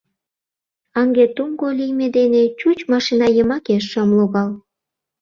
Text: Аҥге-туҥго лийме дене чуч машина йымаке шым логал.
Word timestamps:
Аҥге-туҥго 0.99 1.67
лийме 1.79 2.07
дене 2.17 2.41
чуч 2.59 2.79
машина 2.91 3.27
йымаке 3.37 3.77
шым 3.89 4.09
логал. 4.17 4.51